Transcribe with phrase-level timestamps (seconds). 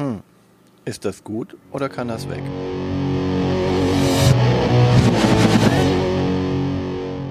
[0.00, 0.22] Hm.
[0.86, 2.42] Ist das gut oder kann das weg?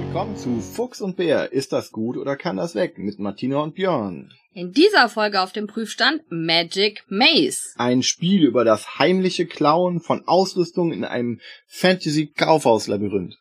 [0.03, 1.51] Willkommen zu Fuchs und Bär.
[1.51, 2.99] Ist das gut oder kann das weg?
[2.99, 4.31] Mit Martina und Björn.
[4.53, 7.73] In dieser Folge auf dem Prüfstand Magic Maze.
[7.77, 13.35] Ein Spiel über das heimliche Klauen von Ausrüstung in einem Fantasy-Kaufhauslabyrinth.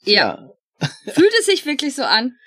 [0.00, 0.48] Ja.
[1.12, 2.38] Fühlt es sich wirklich so an?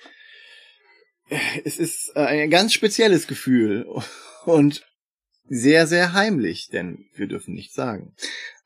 [1.63, 3.85] Es ist äh, ein ganz spezielles Gefühl
[4.45, 4.83] und
[5.47, 8.13] sehr, sehr heimlich, denn wir dürfen nichts sagen.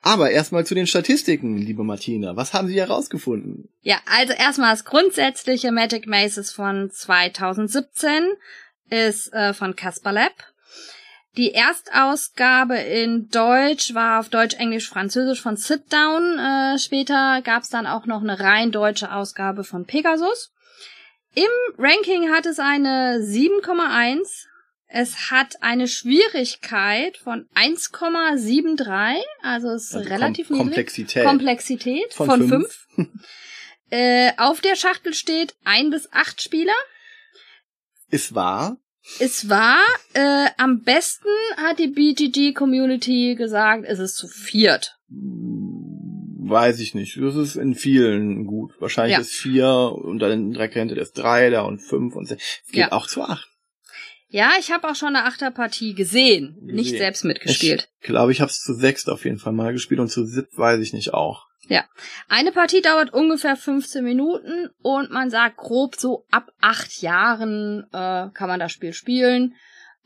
[0.02, 2.38] Aber erstmal zu den Statistiken, liebe Martina.
[2.38, 3.70] Was haben Sie herausgefunden?
[3.82, 8.30] Ja, also erstmal das grundsätzliche Magic Mazes von 2017
[8.90, 10.34] ist äh, von Casper Lab.
[11.38, 16.40] Die Erstausgabe in Deutsch war auf Deutsch, Englisch, Französisch von Sit Down.
[16.40, 20.54] Äh, später gab es dann auch noch eine rein deutsche Ausgabe von Pegasus.
[21.36, 21.46] Im
[21.78, 24.48] Ranking hat es eine 7,1.
[24.92, 30.68] Es hat eine Schwierigkeit von 1,73, also es ist Also relativ Kom niedrig.
[30.76, 31.26] Komplexität.
[31.26, 32.88] Komplexität Von von, fünf.
[32.96, 33.10] 5.
[33.92, 36.74] äh, auf der Schachtel steht ein bis acht Spieler.
[38.10, 38.78] Ist wahr.
[39.20, 39.80] Es war,
[40.14, 44.98] äh, am besten hat die BGG Community gesagt, es ist zu viert.
[45.08, 47.18] Weiß ich nicht.
[47.22, 48.74] Das ist in vielen gut.
[48.80, 49.22] Wahrscheinlich Ja.
[49.22, 52.44] ist vier und dann direkt hinter das drei, da und fünf und sechs.
[52.66, 52.92] Es geht Ja.
[52.92, 53.49] auch zu acht.
[54.30, 56.98] Ja, ich habe auch schon eine Achterpartie gesehen, nicht Gesehen.
[57.00, 57.90] selbst mitgespielt.
[58.00, 60.46] Ich glaube, ich habe es zu sechst auf jeden Fall mal gespielt und zu sieb
[60.56, 61.50] weiß ich nicht auch.
[62.28, 68.30] Eine Partie dauert ungefähr 15 Minuten und man sagt grob so ab acht Jahren äh,
[68.34, 69.56] kann man das Spiel spielen.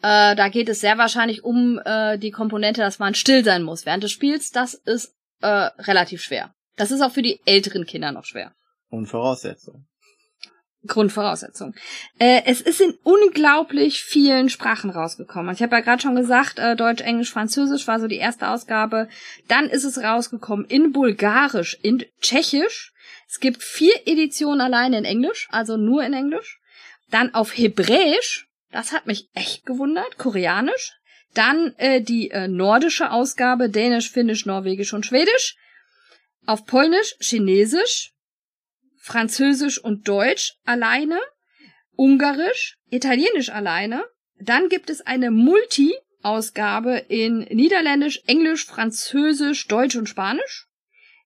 [0.01, 3.85] Äh, da geht es sehr wahrscheinlich um äh, die Komponente, dass man still sein muss
[3.85, 4.51] während des Spiels.
[4.51, 6.53] Das ist äh, relativ schwer.
[6.75, 8.53] Das ist auch für die älteren Kinder noch schwer.
[8.89, 9.85] Und Voraussetzung.
[10.87, 11.73] Grundvoraussetzung.
[12.19, 15.49] Äh, es ist in unglaublich vielen Sprachen rausgekommen.
[15.49, 18.49] Also Ich habe ja gerade schon gesagt, äh, Deutsch, Englisch, Französisch war so die erste
[18.49, 19.07] Ausgabe.
[19.47, 22.93] Dann ist es rausgekommen in Bulgarisch, in Tschechisch.
[23.27, 26.59] Es gibt vier Editionen alleine in Englisch, also nur in Englisch.
[27.09, 30.93] Dann auf Hebräisch, das hat mich echt gewundert, Koreanisch.
[31.33, 35.55] Dann äh, die äh, nordische Ausgabe, Dänisch, Finnisch, Norwegisch und Schwedisch.
[36.45, 38.12] Auf Polnisch, Chinesisch,
[39.03, 41.19] Französisch und Deutsch alleine,
[41.97, 44.05] Ungarisch, Italienisch alleine.
[44.39, 50.67] Dann gibt es eine Multi-Ausgabe in Niederländisch, Englisch, Französisch, Deutsch und Spanisch.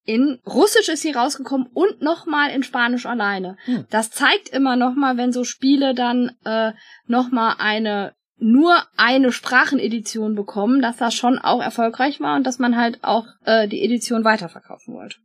[0.05, 3.57] In Russisch ist sie rausgekommen und nochmal in Spanisch alleine.
[3.65, 3.85] Hm.
[3.91, 6.71] Das zeigt immer nochmal, wenn so Spiele dann äh,
[7.05, 12.75] nochmal eine nur eine Sprachenedition bekommen, dass das schon auch erfolgreich war und dass man
[12.75, 15.17] halt auch äh, die Edition weiterverkaufen wollte.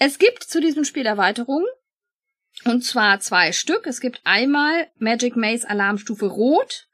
[0.00, 1.66] Es gibt zu diesem Spiel Erweiterungen.
[2.64, 3.86] Und zwar zwei Stück.
[3.86, 6.88] Es gibt einmal Magic Maze Alarmstufe Rot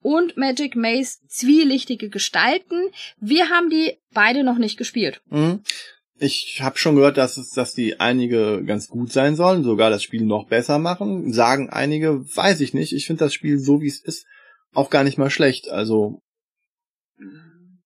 [0.00, 2.90] und Magic Maze zwielichtige Gestalten.
[3.18, 5.20] Wir haben die beide noch nicht gespielt.
[5.28, 5.62] Mhm.
[6.18, 10.04] Ich habe schon gehört, dass es, dass die einige ganz gut sein sollen, sogar das
[10.04, 11.32] Spiel noch besser machen.
[11.32, 12.92] Sagen einige, weiß ich nicht.
[12.92, 14.24] Ich finde das Spiel so wie es ist
[14.72, 15.68] auch gar nicht mal schlecht.
[15.68, 16.22] Also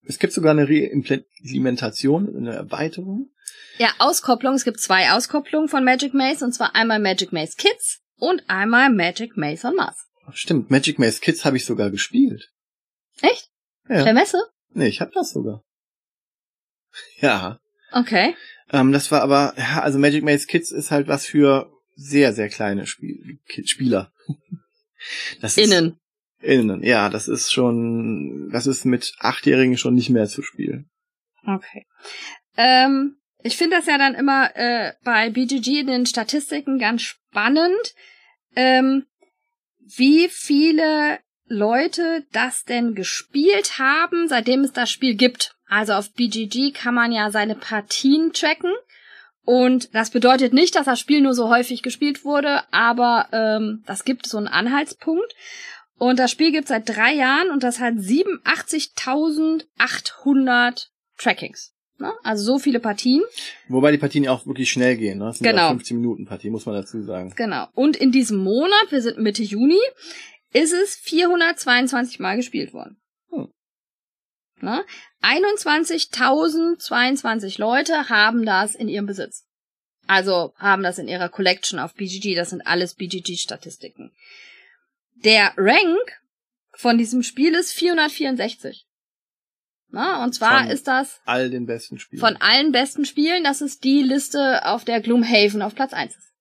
[0.06, 3.31] es gibt sogar eine Reimplementation, eine Erweiterung.
[3.78, 4.55] Ja, Auskopplung.
[4.55, 8.91] Es gibt zwei Auskopplungen von Magic Maze und zwar einmal Magic Maze Kids und einmal
[8.91, 9.97] Magic Maze on Mars.
[10.33, 12.50] Stimmt, Magic Maze Kids habe ich sogar gespielt.
[13.21, 13.50] Echt?
[13.89, 14.05] Ja.
[14.05, 14.39] Der Messe?
[14.71, 15.62] Nee, ich habe das sogar.
[17.21, 17.61] Ja.
[17.93, 18.34] Okay.
[18.72, 22.49] Ähm, das war aber, ja, also Magic Maze Kids ist halt was für sehr, sehr
[22.49, 24.12] kleine Spiel Spieler.
[25.41, 26.00] Das ist, Innen.
[26.41, 30.91] Innen, ja, das ist schon, das ist mit Achtjährigen schon nicht mehr zu spielen.
[31.47, 31.87] Okay.
[32.57, 37.95] Ähm, ich finde das ja dann immer äh, bei BGG in den Statistiken ganz spannend,
[38.55, 39.07] ähm,
[39.79, 45.55] wie viele Leute das denn gespielt haben, seitdem es das Spiel gibt.
[45.69, 48.73] Also auf BGG kann man ja seine Partien tracken.
[49.45, 54.05] Und das bedeutet nicht, dass das Spiel nur so häufig gespielt wurde, aber ähm, das
[54.05, 55.33] gibt so einen Anhaltspunkt.
[55.98, 60.87] Und das Spiel gibt seit drei Jahren und das hat 87.800
[61.19, 61.72] Trackings.
[61.98, 62.13] Ne?
[62.22, 63.22] Also so viele Partien.
[63.69, 65.25] Wobei die Partien ja auch wirklich schnell gehen, ne?
[65.27, 65.63] Das sind Genau.
[65.63, 67.33] ja 15 Minuten Partien, muss man dazu sagen.
[67.34, 67.69] Genau.
[67.72, 69.81] Und in diesem Monat, wir sind Mitte Juni,
[70.53, 72.98] ist es 422 Mal gespielt worden.
[73.31, 73.48] Hm.
[74.60, 74.84] Ne?
[75.22, 79.47] 21.022 Leute haben das in ihrem Besitz.
[80.07, 82.34] Also haben das in ihrer Collection auf BGG.
[82.34, 84.13] Das sind alles BGG-Statistiken.
[85.24, 86.21] Der Rank
[86.74, 88.86] von diesem Spiel ist 464.
[89.89, 92.21] Na, und zwar Von ist das All den besten Spielen.
[92.21, 96.33] von allen besten Spielen, das ist die Liste, auf der Gloomhaven auf Platz 1 ist.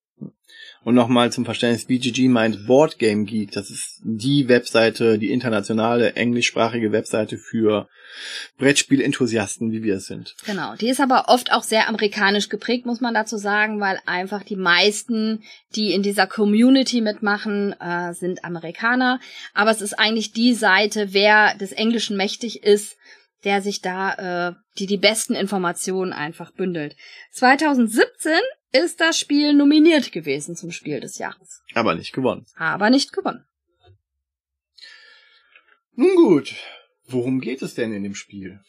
[0.84, 3.52] Und nochmal zum Verständnis, BGG meint Board Game Geek.
[3.52, 7.88] Das ist die Webseite, die internationale englischsprachige Webseite für
[8.60, 10.36] Brettspiel-Enthusiasten, wie wir es sind.
[10.46, 10.76] Genau.
[10.76, 14.56] Die ist aber oft auch sehr amerikanisch geprägt, muss man dazu sagen, weil einfach die
[14.56, 15.44] meisten,
[15.76, 19.20] die in dieser Community mitmachen, äh, sind Amerikaner.
[19.56, 22.96] Aber es ist eigentlich die Seite, wer des Englischen mächtig ist,
[23.44, 26.96] der sich da, äh, die die besten Informationen einfach bündelt.
[27.32, 28.34] 2017
[28.84, 31.64] ist das Spiel nominiert gewesen zum Spiel des Jahres.
[31.74, 32.46] Aber nicht gewonnen.
[32.56, 33.46] Aber nicht gewonnen.
[35.96, 36.54] Nun gut,
[37.08, 38.60] worum geht es denn in dem Spiel?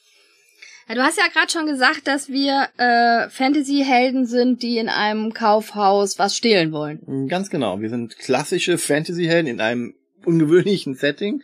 [0.89, 5.33] Ja, du hast ja gerade schon gesagt, dass wir äh, Fantasy-Helden sind, die in einem
[5.33, 7.27] Kaufhaus was stehlen wollen.
[7.29, 9.95] Ganz genau, wir sind klassische Fantasy-Helden in einem
[10.25, 11.43] ungewöhnlichen Setting.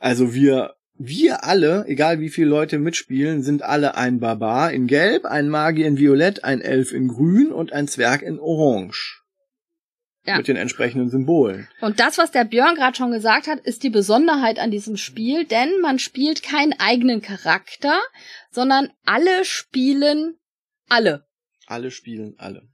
[0.00, 0.74] Also wir
[1.06, 5.86] wir alle, egal wie viele Leute mitspielen, sind alle ein Barbar in Gelb, ein Magier
[5.86, 9.22] in Violett, ein Elf in Grün und ein Zwerg in Orange.
[10.24, 10.36] Ja.
[10.36, 11.68] Mit den entsprechenden Symbolen.
[11.80, 15.44] Und das, was der Björn gerade schon gesagt hat, ist die Besonderheit an diesem Spiel,
[15.44, 17.98] denn man spielt keinen eigenen Charakter,
[18.52, 20.36] sondern alle spielen
[20.88, 21.26] alle.
[21.66, 22.68] Alle spielen alle.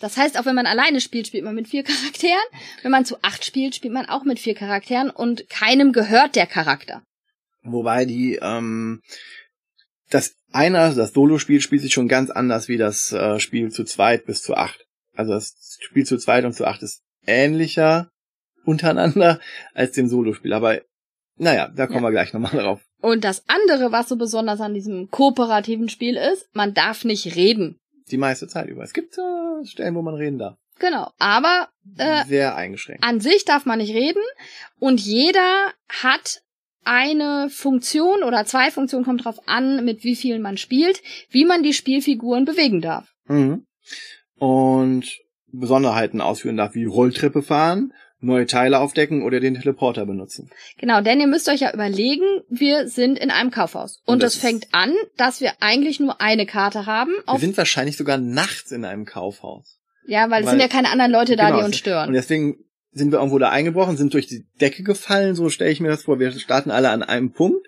[0.00, 2.42] Das heißt, auch wenn man alleine spielt, spielt man mit vier Charakteren.
[2.82, 6.46] Wenn man zu acht spielt, spielt man auch mit vier Charakteren und keinem gehört der
[6.46, 7.02] Charakter.
[7.64, 9.02] Wobei die, ähm,
[10.10, 14.26] das einer, das Solo-Spiel spielt sich schon ganz anders wie das äh, Spiel zu zweit
[14.26, 14.86] bis zu acht.
[15.14, 18.10] Also das Spiel zu zweit und zu acht ist ähnlicher
[18.64, 19.40] untereinander
[19.74, 20.52] als dem Solo-Spiel.
[20.52, 20.80] Aber
[21.36, 22.08] naja, da kommen ja.
[22.08, 22.80] wir gleich nochmal drauf.
[23.00, 27.78] Und das andere, was so besonders an diesem kooperativen Spiel ist, man darf nicht reden.
[28.10, 28.82] Die meiste Zeit über.
[28.82, 30.56] Es gibt äh, Stellen, wo man reden darf.
[30.78, 33.04] Genau, aber äh, sehr eingeschränkt.
[33.04, 34.22] An sich darf man nicht reden
[34.78, 36.42] und jeder hat
[36.84, 41.62] eine Funktion oder zwei Funktionen, kommt drauf an, mit wie vielen man spielt, wie man
[41.62, 43.08] die Spielfiguren bewegen darf.
[43.26, 43.66] Mhm.
[44.36, 45.18] Und
[45.52, 50.50] Besonderheiten ausführen darf, wie Rolltreppe fahren, neue Teile aufdecken oder den Teleporter benutzen.
[50.78, 54.02] Genau, denn ihr müsst euch ja überlegen, wir sind in einem Kaufhaus.
[54.06, 57.12] Und es fängt an, dass wir eigentlich nur eine Karte haben.
[57.26, 59.78] wir sind wahrscheinlich sogar nachts in einem Kaufhaus.
[60.06, 62.08] Ja, weil es sind ja keine anderen Leute da, genau, die uns stören.
[62.08, 62.56] Und deswegen
[62.94, 66.04] sind wir irgendwo da eingebrochen, sind durch die Decke gefallen, so stelle ich mir das
[66.04, 66.20] vor.
[66.20, 67.66] Wir starten alle an einem Punkt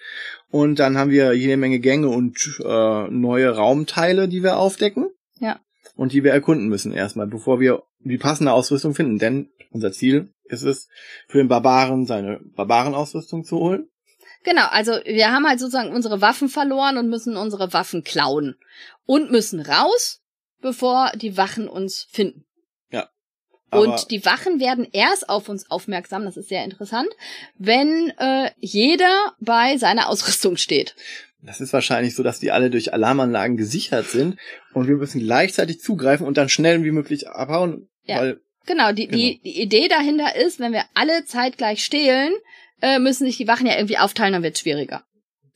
[0.50, 5.10] und dann haben wir jede Menge Gänge und äh, neue Raumteile, die wir aufdecken.
[5.40, 5.60] Ja.
[5.96, 9.18] Und die wir erkunden müssen erstmal, bevor wir die passende Ausrüstung finden.
[9.18, 10.88] Denn unser Ziel ist es,
[11.26, 13.88] für den Barbaren seine Barbarenausrüstung zu holen.
[14.44, 18.56] Genau, also wir haben halt sozusagen unsere Waffen verloren und müssen unsere Waffen klauen.
[19.04, 20.20] Und müssen raus,
[20.60, 22.45] bevor die Wachen uns finden
[23.70, 27.08] und die Wachen werden erst auf uns aufmerksam, das ist sehr interessant,
[27.58, 30.94] wenn äh, jeder bei seiner Ausrüstung steht.
[31.42, 34.36] Das ist wahrscheinlich so, dass die alle durch Alarmanlagen gesichert sind
[34.72, 37.88] und wir müssen gleichzeitig zugreifen und dann schnell wie möglich abhauen.
[38.04, 39.18] Ja, weil, genau, die, genau.
[39.18, 42.32] Die, die Idee dahinter ist, wenn wir alle zeitgleich stehlen,
[42.82, 45.04] äh, müssen sich die Wachen ja irgendwie aufteilen, dann wird es schwieriger.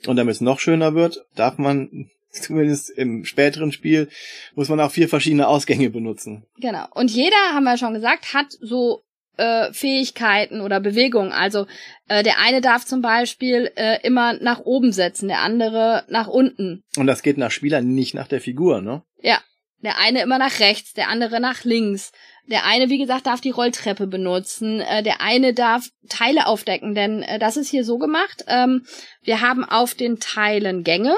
[0.06, 4.08] Und damit es noch schöner wird, darf man zumindest im späteren Spiel,
[4.54, 6.44] muss man auch vier verschiedene Ausgänge benutzen.
[6.58, 6.86] Genau.
[6.94, 9.02] Und jeder, haben wir schon gesagt, hat so
[9.36, 11.32] äh, Fähigkeiten oder Bewegungen.
[11.32, 11.66] Also
[12.08, 16.84] äh, der eine darf zum Beispiel äh, immer nach oben setzen, der andere nach unten.
[16.96, 19.02] Und das geht nach Spieler, nicht nach der Figur, ne?
[19.20, 19.38] Ja.
[19.82, 22.12] Der eine immer nach rechts, der andere nach links.
[22.50, 24.80] Der eine, wie gesagt, darf die Rolltreppe benutzen.
[24.80, 28.44] Äh, der eine darf Teile aufdecken, denn äh, das ist hier so gemacht.
[28.46, 28.84] Ähm,
[29.22, 31.16] wir haben auf den Teilen Gänge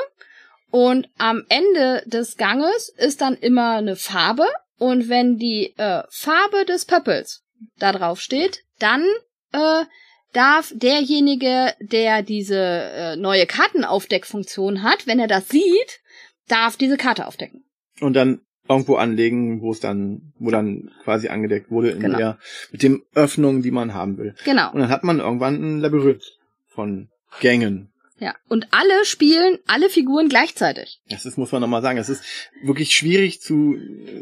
[0.73, 4.47] und am Ende des Ganges ist dann immer eine Farbe.
[4.79, 7.45] Und wenn die äh, Farbe des Pöppels
[7.79, 9.05] da drauf steht, dann
[9.53, 9.85] äh,
[10.33, 16.01] darf derjenige, der diese äh, neue Kartenaufdeckfunktion hat, wenn er das sieht,
[16.49, 17.65] darf diese Karte aufdecken.
[18.01, 22.17] Und dann irgendwo anlegen, wo es dann, wo dann quasi angedeckt wurde in genau.
[22.17, 22.39] der,
[22.71, 24.35] mit den Öffnungen, die man haben will.
[24.47, 24.73] Genau.
[24.73, 26.39] Und dann hat man irgendwann ein Labyrinth
[26.69, 27.11] von
[27.41, 27.92] Gängen.
[28.23, 31.01] Ja, und alle spielen alle Figuren gleichzeitig.
[31.09, 32.23] Das ist, muss man nochmal sagen, es ist
[32.63, 33.77] wirklich schwierig zu,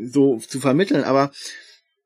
[0.05, 1.33] so zu vermitteln, aber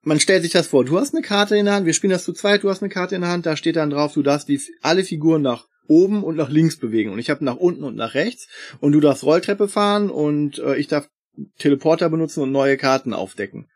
[0.03, 2.25] man stellt sich das vor, du hast eine Karte in der Hand, wir spielen das
[2.25, 4.49] zu zweit, du hast eine Karte in der Hand, da steht dann drauf, du darfst
[4.49, 7.95] die, alle Figuren nach oben und nach links bewegen und ich habe nach unten und
[7.95, 8.49] nach rechts
[8.81, 11.09] und du darfst Rolltreppe fahren und äh, ich darf
[11.61, 13.69] Teleporter benutzen und neue Karten aufdecken.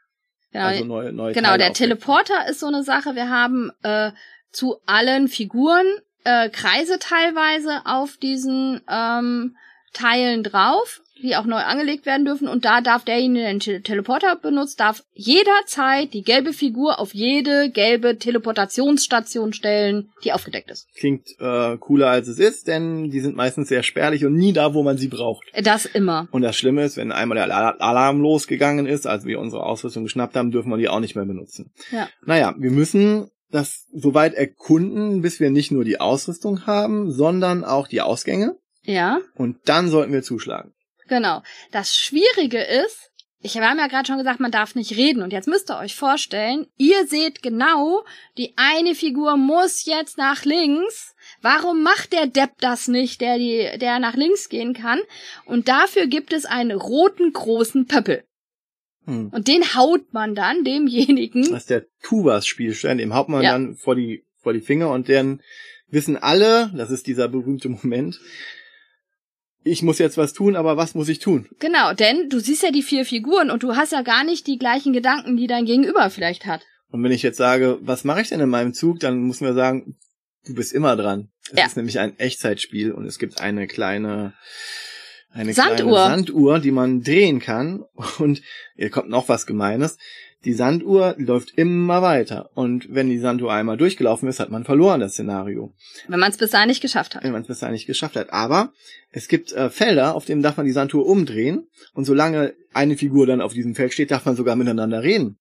[0.50, 1.74] Genau, also neue, neue genau der aufdecken.
[1.74, 4.10] Teleporter ist so eine Sache, wir haben äh,
[4.50, 5.86] zu allen Figuren
[6.24, 9.56] äh, Kreise teilweise auf diesen ähm,
[9.92, 11.00] Teilen drauf.
[11.22, 12.46] die auch neu angelegt werden dürfen.
[12.46, 17.70] Und da darf derjenige, der den Teleporter benutzt, darf jederzeit die gelbe Figur auf jede
[17.70, 20.86] gelbe Teleportationsstation stellen, die aufgedeckt ist.
[20.94, 24.74] Klingt äh, cooler als es ist, denn die sind meistens sehr spärlich und nie da,
[24.74, 25.44] wo man sie braucht.
[25.60, 26.28] Das immer.
[26.30, 30.36] Und das Schlimme ist, wenn einmal der Alarm losgegangen ist, als wir unsere Ausrüstung geschnappt
[30.36, 31.72] haben, dürfen wir die auch nicht mehr benutzen.
[31.90, 32.08] Ja.
[32.24, 37.88] Naja, wir müssen das soweit erkunden, bis wir nicht nur die Ausrüstung haben, sondern auch
[37.88, 38.56] die Ausgänge.
[38.82, 39.20] Ja.
[39.34, 40.72] Und dann sollten wir zuschlagen.
[41.08, 41.42] Genau.
[41.72, 45.22] Das Schwierige ist, ich habe ja gerade schon gesagt, man darf nicht reden.
[45.22, 48.04] Und jetzt müsst ihr euch vorstellen, ihr seht genau,
[48.36, 51.14] die eine Figur muss jetzt nach links.
[51.40, 55.00] Warum macht der Depp das nicht, der, die, der nach links gehen kann?
[55.44, 58.24] Und dafür gibt es einen roten großen Pöppel.
[59.08, 59.28] Hm.
[59.30, 61.42] Und den haut man dann demjenigen.
[61.50, 63.52] Das ist der Tuvas-Spielstein, dem haut man Ja.
[63.52, 65.40] dann vor die, vor die Finger und dann
[65.90, 68.20] wissen alle, das ist dieser berühmte Moment,
[69.64, 71.48] ich muss jetzt was tun, aber was muss ich tun?
[71.58, 74.58] Genau, denn du siehst ja die vier Figuren und du hast ja gar nicht die
[74.58, 76.62] gleichen Gedanken, die dein Gegenüber vielleicht hat.
[76.90, 79.54] Und wenn ich jetzt sage, was mache ich denn in meinem Zug, dann muss man
[79.54, 79.96] sagen,
[80.46, 81.28] du bist immer dran.
[81.50, 81.66] Es Ja.
[81.66, 84.32] ist nämlich ein Echtzeitspiel und es gibt eine kleine
[85.30, 85.76] eine Sanduhr.
[85.76, 87.84] kleine Sanduhr, die man drehen kann.
[88.18, 88.42] Und
[88.76, 89.98] hier kommt noch was Gemeines.
[90.44, 92.50] Die Sanduhr läuft immer weiter.
[92.54, 95.74] Und wenn die Sanduhr einmal durchgelaufen ist, hat man verloren das Szenario.
[96.06, 97.24] Wenn man es bis dahin nicht geschafft hat.
[97.24, 98.32] wenn man es bis dahin nicht geschafft hat.
[98.32, 98.72] Aber
[99.10, 101.68] es gibt äh, Felder, auf denen darf man die Sanduhr umdrehen.
[101.92, 105.38] Und solange eine Figur dann auf diesem Feld steht, darf man sogar miteinander reden.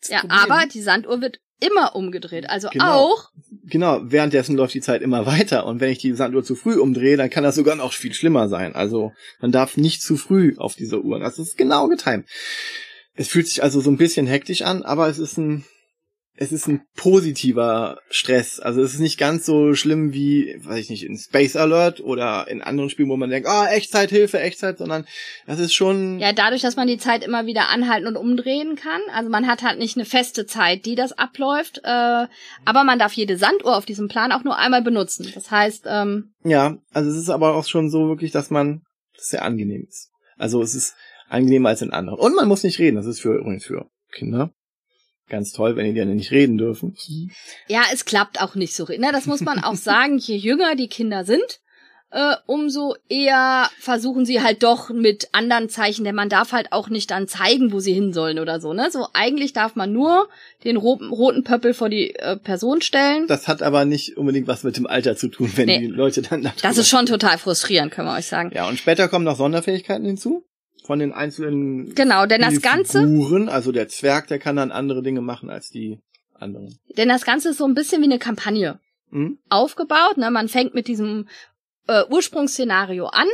[0.00, 2.48] Das Ja, Problem- aber die Sanduhr wird immer umgedreht.
[2.48, 2.84] Also Genau.
[2.84, 3.30] auch,
[3.66, 5.66] Genau, währenddessen läuft die Zeit immer weiter.
[5.66, 8.48] Und wenn ich die Sanduhr zu früh umdrehe, dann kann das sogar noch viel schlimmer
[8.48, 8.74] sein.
[8.74, 11.18] Also man darf nicht zu früh auf diese Uhr.
[11.18, 12.26] Das ist genau getimt.
[13.14, 15.64] Es fühlt sich also so ein bisschen hektisch an, aber es ist ein
[16.36, 18.58] es ist ein positiver Stress.
[18.58, 22.48] Also es ist nicht ganz so schlimm wie, weiß ich nicht, in Space Alert oder
[22.48, 25.06] in anderen Spielen, wo man denkt, ah, Echtzeit, Hilfe, Echtzeit, sondern
[25.46, 29.00] das ist schon, ja, dadurch, dass man die Zeit immer wieder anhalten und umdrehen kann.
[29.12, 31.78] Also man hat halt nicht eine feste Zeit, die das abläuft.
[31.84, 32.26] Äh,
[32.64, 35.30] aber man darf jede Sanduhr auf diesem Plan auch nur einmal benutzen.
[35.34, 38.82] Das heißt, ähm, ja, also es ist aber auch schon so wirklich, dass man,
[39.16, 40.10] das sehr angenehm ist.
[40.36, 40.96] Also es ist
[41.28, 42.18] angenehmer als in anderen.
[42.18, 44.52] Und man muss nicht reden, das ist für übrigens für Kinder.
[45.28, 46.96] Ganz toll, wenn die dann nicht reden dürfen.
[47.68, 48.84] ja, es klappt auch nicht so.
[48.84, 49.08] Ne?
[49.12, 50.18] Das muss man auch sagen.
[50.18, 51.60] Je jünger die Kinder sind,
[52.10, 56.88] äh, umso eher versuchen sie halt doch mit anderen Zeichen, denn man darf halt auch
[56.88, 58.72] nicht dann zeigen, wo sie hin sollen oder so.
[58.72, 58.88] Ne?
[58.92, 60.28] So eigentlich darf man nur
[60.62, 63.26] den roten, roten Pöppel vor die äh, Person stellen.
[63.26, 65.78] Das hat aber nicht unbedingt was mit dem Alter zu tun, wenn Nee.
[65.80, 68.52] die Leute dann da Das ist schon total frustrierend, können wir euch sagen.
[68.54, 70.44] Ja, und später kommen noch Sonderfähigkeiten hinzu.
[70.84, 73.48] Von den einzelnen Genau, denn das Ganze, Figuren.
[73.48, 75.98] Also der Zwerg, der kann dann andere Dinge machen als die
[76.34, 76.78] anderen.
[76.96, 78.78] denn das Ganze ist so ein bisschen wie eine Kampagne
[79.10, 79.38] Hm?
[79.48, 80.16] aufgebaut.
[80.16, 80.30] Ne?
[80.30, 81.28] Man fängt mit diesem
[81.86, 83.28] äh, Ursprungsszenario an,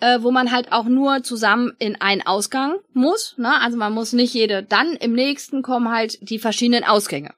[0.00, 3.34] äh, wo man halt auch nur zusammen in einen Ausgang muss.
[3.38, 3.60] Ne?
[3.60, 4.62] Also man muss nicht jede.
[4.62, 7.32] Dann im nächsten kommen halt die verschiedenen Ausgänge.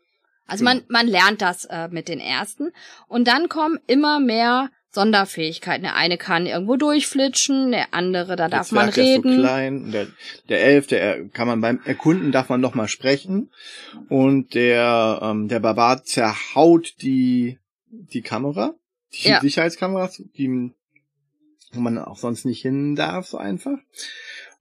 [0.48, 2.72] Also man, man lernt das äh, mit den ersten.
[3.08, 5.82] Und dann kommen immer mehr Sonderfähigkeiten.
[5.84, 9.36] Der eine kann irgendwo durchflitschen, der andere, da darf man der ist reden.
[9.36, 9.92] so klein.
[9.92, 10.06] Der,
[10.48, 13.50] der Elf, der kann man beim Erkunden darf man noch mal sprechen.
[14.08, 17.58] Und der, ähm, der Barbar zerhaut die,
[17.90, 18.74] die Kamera,
[19.12, 19.40] die Ja.
[19.40, 20.72] Sicherheitskameras, die,
[21.72, 23.78] wo man auch sonst nicht hin darf, so einfach.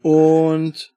[0.01, 0.93] Und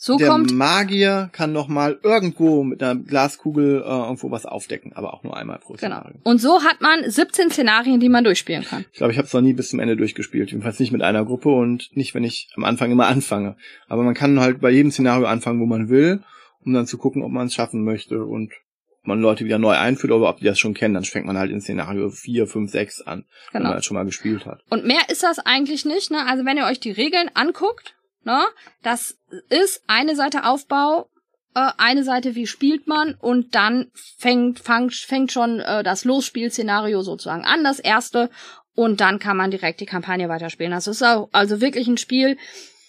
[0.00, 4.92] so der kommt Magier kann noch mal irgendwo mit einer Glaskugel äh, irgendwo was aufdecken,
[4.94, 5.96] aber auch nur einmal pro Genau.
[5.96, 6.20] Szenario.
[6.22, 8.84] Und so hat man 17 Szenarien, die man durchspielen kann.
[8.92, 10.50] Ich glaube, ich habe es noch nie bis zum Ende durchgespielt.
[10.52, 13.56] Jedenfalls nicht mit einer Gruppe und nicht, wenn ich am Anfang immer anfange.
[13.88, 16.22] Aber man kann halt bei jedem Szenario anfangen, wo man will,
[16.64, 18.52] um dann zu gucken, ob man es schaffen möchte und
[19.00, 20.94] ob man Leute wieder neu einführt oder ob die das schon kennen.
[20.94, 23.70] Dann fängt man halt in Szenario 4, 5, 6 an, wenn Genau.
[23.70, 24.60] man das schon mal gespielt hat.
[24.70, 26.24] Und mehr ist das eigentlich nicht, ne?
[26.26, 27.94] Also wenn ihr euch die Regeln anguckt,
[28.24, 28.44] ne,
[28.82, 31.08] das ist eine Seite Aufbau,
[31.54, 37.02] äh, eine Seite wie spielt man und dann fängt fang, fängt schon äh, das Losspielszenario
[37.02, 38.30] sozusagen an, das erste
[38.74, 40.70] und dann kann man direkt die Kampagne weiterspielen.
[40.70, 42.38] Das ist auch, also wirklich ein Spiel,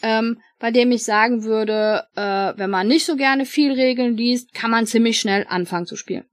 [0.01, 4.53] ähm, bei dem ich sagen würde, äh, wenn man nicht so gerne viel Regeln liest,
[4.53, 6.25] kann man ziemlich schnell anfangen zu spielen.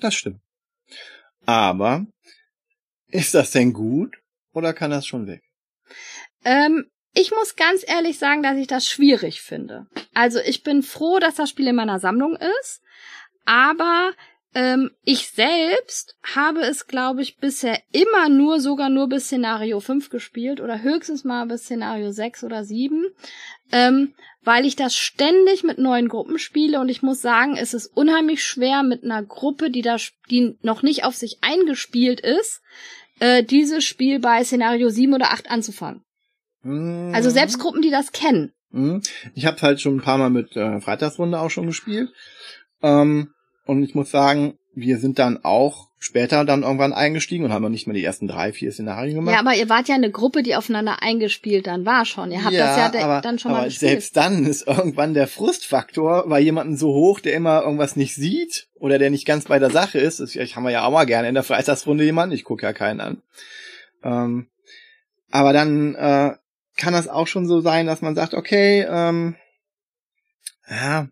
[0.00, 0.40] Das stimmt.
[1.46, 2.06] Aber
[3.08, 4.16] ist das denn gut
[4.52, 5.42] oder kann das schon weg?
[6.44, 9.86] Ähm, ich muss ganz ehrlich sagen, dass ich das schwierig finde.
[10.14, 12.82] Also ich bin froh, dass das Spiel in meiner Sammlung ist,
[13.44, 14.12] aber
[14.54, 20.10] ähm, ich selbst habe es, glaube ich, bisher immer nur, sogar nur bis Szenario 5
[20.10, 23.06] gespielt oder höchstens mal bis Szenario 6 oder 7,
[23.72, 27.86] ähm, weil ich das ständig mit neuen Gruppen spiele und ich muss sagen, es ist
[27.86, 29.96] unheimlich schwer mit einer Gruppe, die da,
[30.30, 32.62] die noch nicht auf sich eingespielt ist,
[33.20, 36.04] äh, dieses Spiel bei Szenario 7 oder 8 anzufangen.
[36.64, 38.52] Also selbst Gruppen, die das kennen.
[38.72, 39.02] Hm.
[39.34, 42.10] Ich habe halt schon ein paar Mal mit äh, Freitagsrunde auch schon gespielt.
[42.82, 43.32] Ähm,
[43.66, 47.68] und ich muss sagen, wir sind dann auch später dann irgendwann eingestiegen und haben noch
[47.68, 49.34] nicht mal die ersten drei, vier Szenarien gemacht.
[49.34, 52.32] Ja, aber ihr wart ja eine Gruppe, die aufeinander eingespielt dann war schon.
[52.32, 53.90] Ihr habt ja, das ja aber, dann schon aber mal gespielt.
[53.90, 58.68] selbst dann ist irgendwann der Frustfaktor bei jemandem so hoch, der immer irgendwas nicht sieht
[58.74, 60.18] oder der nicht ganz bei der Sache ist.
[60.18, 62.34] Das ich haben wir ja auch mal gerne in der Freitagsrunde jemanden.
[62.34, 63.22] Ich gucke ja keinen an.
[64.02, 64.48] Ähm,
[65.30, 66.34] aber dann äh,
[66.76, 69.36] kann das auch schon so sein, dass man sagt, okay, ähm,
[70.68, 71.08] ja,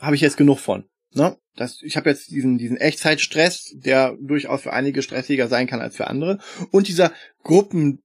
[0.00, 0.84] habe ich jetzt genug von.
[1.12, 1.36] Ne?
[1.56, 5.96] Das, ich habe jetzt diesen, diesen Echtzeitstress, der durchaus für einige stressiger sein kann als
[5.96, 6.38] für andere.
[6.70, 8.02] Und dieser Gruppen,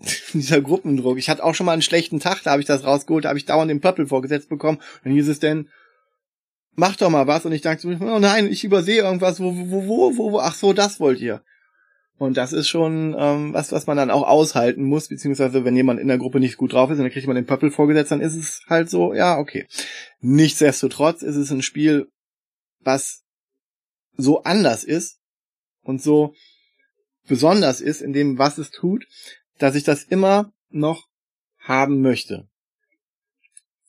[0.32, 1.18] dieser Gruppendruck.
[1.18, 3.38] Ich hatte auch schon mal einen schlechten Tag, da habe ich das rausgeholt, da habe
[3.38, 4.78] ich dauernd den Pöppel vorgesetzt bekommen.
[4.78, 5.68] Und dann hieß es denn,
[6.74, 7.44] mach doch mal was.
[7.44, 9.40] Und ich dachte, oh nein, ich übersehe irgendwas.
[9.40, 11.42] Wo, wo, wo, wo, wo, ach so, das wollt ihr.
[12.22, 15.98] Und das ist schon ähm, was, was man dann auch aushalten muss, beziehungsweise wenn jemand
[15.98, 18.20] in der Gruppe nicht gut drauf ist und dann kriegt man den Pöppel vorgesetzt, dann
[18.20, 19.66] ist es halt so, ja, okay.
[20.20, 22.06] Nichtsdestotrotz ist es ein Spiel,
[22.78, 23.24] was
[24.16, 25.18] so anders ist
[25.82, 26.32] und so
[27.26, 29.04] besonders ist in dem, was es tut,
[29.58, 31.08] dass ich das immer noch
[31.58, 32.46] haben möchte.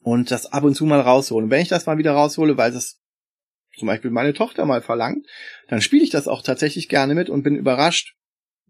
[0.01, 1.43] Und das ab und zu mal raushole.
[1.43, 2.99] Und wenn ich das mal wieder raushole, weil das
[3.77, 5.27] zum Beispiel meine Tochter mal verlangt,
[5.67, 8.15] dann spiele ich das auch tatsächlich gerne mit und bin überrascht,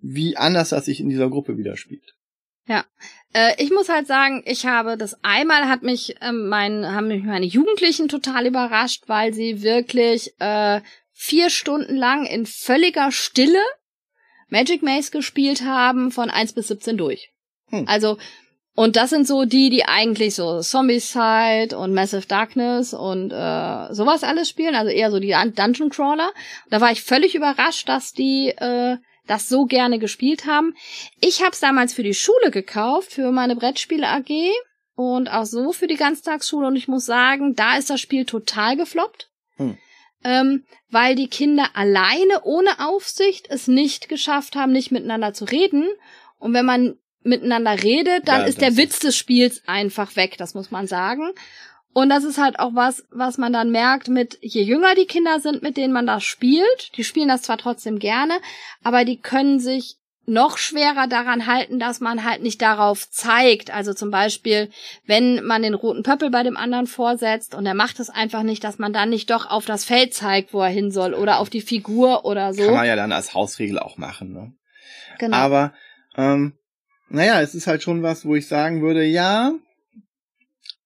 [0.03, 2.13] wie anders das sich in dieser Gruppe widerspielt.
[2.67, 2.85] Ja,
[3.33, 7.23] äh, ich muss halt sagen, ich habe das einmal hat mich ähm, mein haben mich
[7.23, 10.81] meine Jugendlichen total überrascht, weil sie wirklich äh,
[11.11, 13.61] vier Stunden lang in völliger Stille
[14.49, 17.31] Magic Maze gespielt haben von 1 bis 17 durch.
[17.69, 17.85] Hm.
[17.87, 18.17] Also
[18.75, 24.23] und das sind so die, die eigentlich so Zombicide und Massive Darkness und äh, sowas
[24.23, 26.31] alles spielen, also eher so die Dun- Dungeon Crawler.
[26.69, 30.75] Da war ich völlig überrascht, dass die äh, das so gerne gespielt haben.
[31.19, 34.51] Ich habe es damals für die Schule gekauft, für meine Brettspiele AG
[34.95, 36.67] und auch so für die Ganztagsschule.
[36.67, 39.29] Und ich muss sagen, da ist das Spiel total gefloppt.
[39.55, 39.77] Hm.
[40.25, 45.87] Ähm, weil die Kinder alleine ohne Aufsicht es nicht geschafft haben, nicht miteinander zu reden.
[46.37, 50.53] Und wenn man miteinander redet, dann Ja, ist der Witz des Spiels einfach weg, das
[50.53, 51.31] muss man sagen.
[51.93, 55.39] Und das ist halt auch was, was man dann merkt mit, je jünger die Kinder
[55.39, 58.33] sind, mit denen man das spielt, die spielen das zwar trotzdem gerne,
[58.83, 63.71] aber die können sich noch schwerer daran halten, dass man halt nicht darauf zeigt.
[63.71, 64.69] Also zum Beispiel,
[65.05, 68.63] wenn man den roten Pöppel bei dem anderen vorsetzt und er macht es einfach nicht,
[68.63, 71.49] dass man dann nicht doch auf das Feld zeigt, wo er hin soll oder auf
[71.49, 72.63] die Figur oder so.
[72.63, 74.31] Kann man ja dann als Hausregel auch machen.
[74.31, 74.53] Ne?
[75.19, 75.37] genau.
[75.37, 75.73] Aber
[76.15, 76.53] ähm,
[77.09, 79.53] naja, es ist halt schon was, wo ich sagen würde, ja,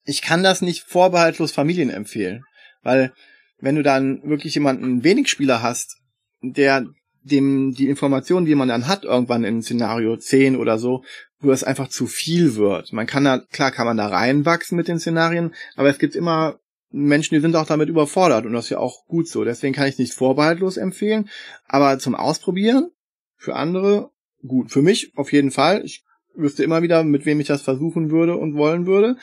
[0.07, 2.43] ich kann das nicht vorbehaltlos Familien empfehlen.
[2.81, 3.13] Weil
[3.59, 5.97] wenn du dann wirklich jemanden wenig Spieler hast,
[6.41, 6.85] der
[7.21, 11.03] dem die Informationen, die man dann hat, irgendwann in Szenario 10 oder so,
[11.39, 12.93] wo es einfach zu viel wird.
[12.93, 16.59] Man kann da, klar kann man da reinwachsen mit den Szenarien, aber es gibt immer
[16.89, 19.43] Menschen, die sind auch damit überfordert und das ist ja auch gut so.
[19.43, 21.29] Deswegen kann ich nicht vorbehaltlos empfehlen,
[21.67, 22.91] aber zum Ausprobieren
[23.35, 24.71] für andere gut.
[24.71, 25.83] Für mich auf jeden Fall.
[25.83, 29.17] Ich wüsste immer wieder, mit wem ich das versuchen würde und wollen würde.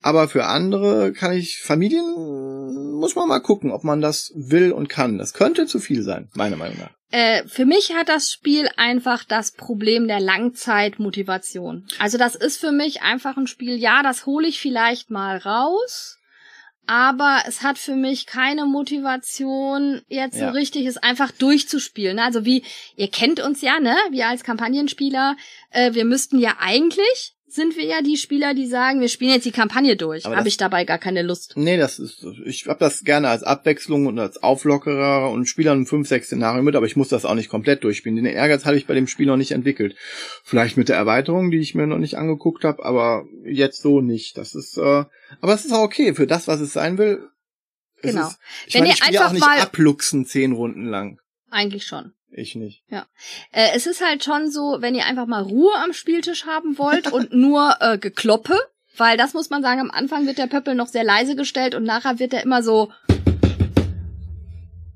[0.00, 4.88] Aber für andere kann ich, Familien, muss man mal gucken, ob man das will und
[4.88, 5.18] kann.
[5.18, 6.90] Das könnte zu viel sein, meiner Meinung nach.
[7.10, 11.86] Äh, für mich hat das Spiel einfach das Problem der Langzeitmotivation.
[11.98, 16.18] Also das ist für mich einfach ein Spiel, ja, das hole ich vielleicht mal raus,
[16.86, 20.48] aber es hat für mich keine Motivation, jetzt Ja.
[20.48, 22.18] so richtig es einfach durchzuspielen.
[22.18, 22.62] Also wie,
[22.96, 23.96] ihr kennt uns ja, ne?
[24.10, 25.36] Wir als Kampagnenspieler,
[25.70, 29.44] äh, wir müssten ja eigentlich, sind wir ja die Spieler, die sagen, wir spielen jetzt
[29.46, 30.24] die Kampagne durch.
[30.24, 31.52] Habe ich dabei gar keine Lust.
[31.56, 35.86] Nee, das ist, ich hab das gerne als Abwechslung und als Auflockerer und spiele dann
[35.86, 38.16] fünf, sechs Szenarien mit, aber ich muss das auch nicht komplett durchspielen.
[38.16, 39.96] Den Ehrgeiz habe ich bei dem Spiel noch nicht entwickelt.
[40.44, 44.36] Vielleicht mit der Erweiterung, die ich mir noch nicht angeguckt habe, aber jetzt so nicht.
[44.36, 45.04] Das ist, äh,
[45.40, 47.28] aber es ist auch okay für das, was es sein will.
[48.02, 48.28] Genau.
[48.28, 50.84] Ist, ich Wenn meine, ihr ich spiele ja auch einfach nicht mal- abluchsen zehn Runden
[50.86, 51.18] lang.
[51.50, 52.12] Eigentlich schon.
[52.38, 52.84] Ich nicht.
[53.50, 57.12] Äh, es ist halt schon so, wenn ihr einfach mal Ruhe am Spieltisch haben wollt
[57.12, 58.56] und nur äh, Gekloppe,
[58.96, 61.84] weil das muss man sagen, am Anfang wird der Pöppel noch sehr leise gestellt und
[61.84, 62.92] nachher wird er immer so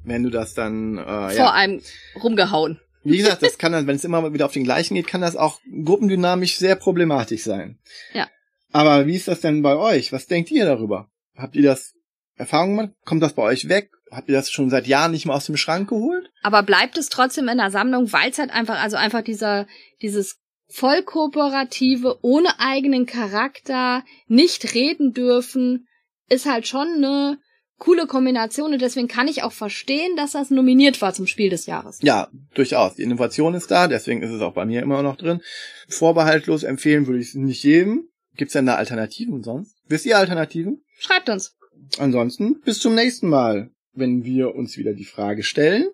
[0.04, 1.52] Wenn du das dann, äh, vor ja.
[1.52, 1.82] einem
[2.22, 2.80] rumgehauen.
[3.04, 5.34] Wie gesagt, das kann dann, wenn es immer wieder auf den gleichen geht, kann das
[5.34, 7.78] auch gruppendynamisch sehr problematisch sein.
[8.12, 8.28] Ja.
[8.70, 10.12] Aber wie ist das denn bei euch?
[10.12, 11.10] Was denkt ihr darüber?
[11.36, 11.94] Habt ihr das
[12.36, 12.94] Erfahrung gemacht?
[13.04, 13.90] Kommt das bei euch weg?
[14.12, 16.31] Habt ihr das schon seit Jahren nicht mehr aus dem Schrank geholt?
[16.42, 19.66] Aber bleibt es trotzdem in der Sammlung, weil es halt einfach, also einfach dieser,
[20.00, 25.86] dieses voll kooperative, ohne eigenen Charakter, nicht reden dürfen,
[26.28, 27.38] ist halt schon eine
[27.78, 31.66] coole Kombination und deswegen kann ich auch verstehen, dass das nominiert war zum Spiel des
[31.66, 31.98] Jahres.
[32.00, 32.94] Ja, durchaus.
[32.94, 35.40] Die Innovation ist da, deswegen ist es auch bei mir immer noch drin.
[35.88, 38.08] Vorbehaltlos empfehlen würde ich es nicht jedem.
[38.36, 39.76] Gibt's denn da Alternativen sonst?
[39.88, 40.84] Wisst ihr Alternativen?
[40.96, 41.56] Schreibt uns.
[41.98, 45.88] Ansonsten bis zum nächsten Mal, wenn wir uns wieder die Frage stellen.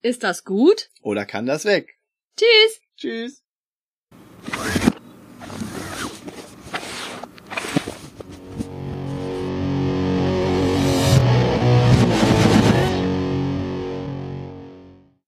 [0.00, 0.90] Ist das gut?
[1.02, 1.98] Oder kann das weg?
[2.36, 2.80] Tschüss.
[2.96, 3.42] Tschüss.